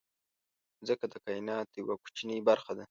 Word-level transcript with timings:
مځکه 0.79 1.05
د 1.11 1.15
کایناتو 1.25 1.73
یوه 1.81 1.95
کوچنۍ 2.03 2.39
برخه 2.49 2.71
ده. 2.77 2.79